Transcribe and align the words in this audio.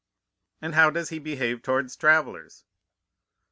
"And 0.63 0.73
how 0.73 0.89
does 0.89 1.09
he 1.09 1.19
behave 1.19 1.61
towards 1.61 1.95
travellers?" 1.95 2.65